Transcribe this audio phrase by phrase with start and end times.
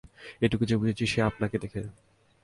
[0.41, 1.81] এটুকু যে বুঝেছি সে আপনাকে দেখে।